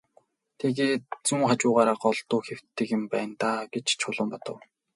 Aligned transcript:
Тэгээд 0.59 1.03
зүүн 1.27 1.43
хажуугаараа 1.49 1.97
голдуу 2.03 2.39
хэвтдэг 2.47 2.87
юм 2.97 3.03
байна 3.13 3.33
даа 3.41 3.59
гэж 3.73 3.87
Чулуун 4.01 4.29
бодов. 4.31 4.57